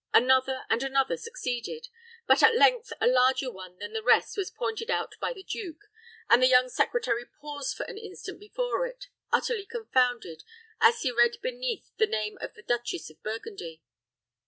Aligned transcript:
Another 0.15 0.65
and 0.67 0.81
another 0.81 1.15
succeeded; 1.15 1.89
but 2.25 2.41
at 2.41 2.55
length 2.55 2.91
a 2.99 3.05
larger 3.05 3.51
one 3.51 3.77
than 3.77 3.93
the 3.93 4.01
rest 4.01 4.35
was 4.35 4.49
pointed 4.49 4.89
out 4.89 5.13
by 5.19 5.31
the 5.31 5.43
duke, 5.43 5.81
and 6.27 6.41
the 6.41 6.47
young 6.47 6.69
secretary 6.69 7.23
paused 7.39 7.77
for 7.77 7.83
an 7.83 7.99
instant 7.99 8.39
before 8.39 8.87
it, 8.87 9.09
utterly 9.31 9.67
confounded 9.67 10.43
as 10.79 11.01
he 11.03 11.11
read 11.11 11.37
beneath 11.43 11.95
the 11.97 12.07
name 12.07 12.35
of 12.41 12.55
the 12.55 12.63
Duchess 12.63 13.11
of 13.11 13.21
Burgundy. 13.21 13.83